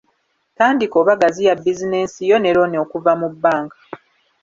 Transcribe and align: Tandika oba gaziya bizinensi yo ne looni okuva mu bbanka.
Tandika 0.57 0.95
oba 1.01 1.19
gaziya 1.21 1.53
bizinensi 1.63 2.21
yo 2.29 2.37
ne 2.39 2.51
looni 2.55 2.77
okuva 2.83 3.11
mu 3.21 3.27
bbanka. 3.33 3.77